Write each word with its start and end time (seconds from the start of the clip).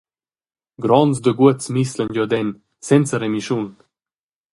Gronds 0.85 1.17
daguots 1.27 1.65
mislan 1.75 2.09
giuaden 2.15 2.47
senza 2.87 3.15
remischun. 3.25 3.65